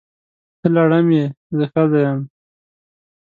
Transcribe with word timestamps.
ته 0.59 0.67
لړم 0.75 1.07
یې! 1.17 1.25
زه 1.57 1.65
ښځه 1.73 1.99
یم. 2.05 2.19